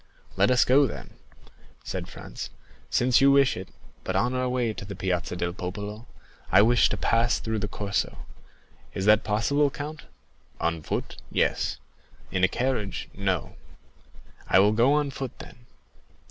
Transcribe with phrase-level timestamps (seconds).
[0.35, 1.11] "Let us go, then,"
[1.83, 2.49] said Franz,
[2.89, 3.69] "since you wish it;
[4.03, 6.07] but on our way to the Piazza del Popolo,
[6.51, 8.17] I wish to pass through the Corso.
[8.95, 10.05] Is this possible, count?"
[10.59, 11.77] "On foot, yes,
[12.31, 13.57] in a carriage, no."
[14.49, 15.67] "I will go on foot, then."